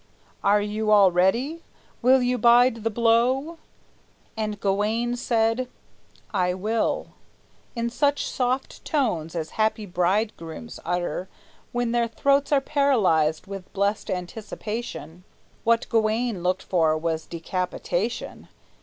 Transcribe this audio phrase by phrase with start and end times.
[0.43, 1.61] Are you all ready?
[2.01, 3.59] Will you bide the blow?"
[4.35, 5.69] And Gawayne said
[6.33, 7.09] "I will,"
[7.75, 11.29] in such soft notes As happy bridegrooms utter,
[11.71, 15.23] when their throats Are paralyzed with blest anticipation;
[15.63, 18.47] (What Gawayne looked for was decapitation!)